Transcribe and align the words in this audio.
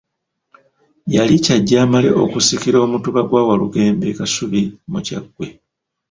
Yali 1.15 1.35
kyajje 1.43 1.75
amale 1.85 2.09
okusikira 2.23 2.77
Omutuba 2.85 3.21
gwa 3.29 3.41
Walugembe 3.47 4.05
e 4.11 4.15
Kasubi 4.17 4.61
mu 4.91 4.99
Kyaggwe. 5.05 5.47